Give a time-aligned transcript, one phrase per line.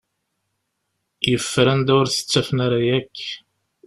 [1.29, 3.17] Yeffer anda ur t-ttafen ara akk.